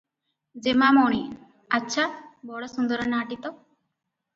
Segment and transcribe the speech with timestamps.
[0.67, 1.21] "ଯେମାମଣି!
[1.81, 2.09] ଆଚ୍ଛା
[2.53, 3.59] ବଡ ସୁନ୍ଦର ନାଁ ଟି ତ?